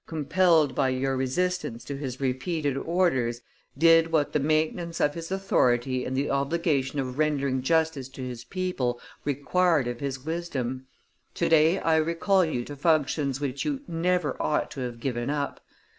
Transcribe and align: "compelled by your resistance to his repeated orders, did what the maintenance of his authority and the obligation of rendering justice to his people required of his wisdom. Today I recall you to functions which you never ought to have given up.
"compelled 0.07 0.73
by 0.73 0.89
your 0.89 1.15
resistance 1.15 1.83
to 1.83 1.95
his 1.95 2.19
repeated 2.19 2.75
orders, 2.75 3.41
did 3.77 4.11
what 4.11 4.33
the 4.33 4.39
maintenance 4.39 4.99
of 4.99 5.13
his 5.13 5.29
authority 5.31 6.05
and 6.05 6.17
the 6.17 6.27
obligation 6.27 6.97
of 6.97 7.19
rendering 7.19 7.61
justice 7.61 8.09
to 8.09 8.23
his 8.23 8.43
people 8.43 8.99
required 9.25 9.87
of 9.87 9.99
his 9.99 10.25
wisdom. 10.25 10.87
Today 11.35 11.77
I 11.77 11.97
recall 11.97 12.43
you 12.43 12.65
to 12.65 12.75
functions 12.75 13.39
which 13.39 13.63
you 13.63 13.81
never 13.87 14.35
ought 14.41 14.71
to 14.71 14.79
have 14.79 14.99
given 14.99 15.29
up. 15.29 15.63